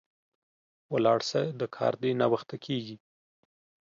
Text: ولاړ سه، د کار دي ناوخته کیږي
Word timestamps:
ولاړ 0.93 1.19
سه، 1.29 1.41
د 1.59 1.61
کار 1.75 1.93
دي 2.01 2.11
ناوخته 2.21 2.55
کیږي 2.65 2.97